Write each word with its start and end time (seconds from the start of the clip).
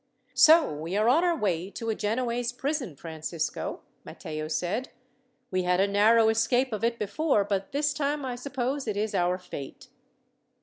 "So 0.33 0.73
we 0.73 0.97
are 0.97 1.07
on 1.07 1.23
our 1.23 1.37
way 1.37 1.69
to 1.69 1.91
a 1.91 1.95
Genoese 1.95 2.51
prison, 2.51 2.95
Francisco," 2.95 3.81
Matteo 4.03 4.47
said. 4.47 4.89
"We 5.51 5.61
had 5.61 5.79
a 5.79 5.85
narrow 5.87 6.29
escape 6.29 6.73
of 6.73 6.83
it 6.83 6.97
before, 6.97 7.43
but 7.43 7.71
this 7.71 7.93
time 7.93 8.25
I 8.25 8.35
suppose 8.35 8.87
it 8.87 8.97
is 8.97 9.13
our 9.13 9.37
fate." 9.37 9.89